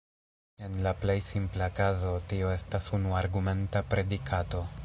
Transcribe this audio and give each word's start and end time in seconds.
En 0.67 0.77
la 0.85 0.93
plej 1.01 1.17
simpla 1.25 1.69
kazo, 1.81 2.15
tio 2.33 2.51
estas 2.57 2.91
unu-argumenta 3.01 3.87
predikato. 3.95 4.69